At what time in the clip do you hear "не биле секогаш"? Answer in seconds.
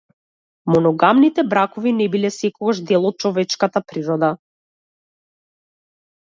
1.99-2.81